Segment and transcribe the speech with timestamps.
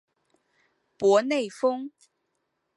[0.97, 1.91] 博内丰。